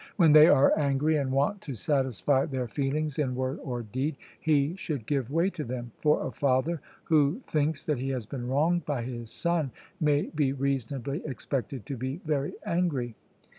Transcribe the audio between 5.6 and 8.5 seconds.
them; for a father who thinks that he has been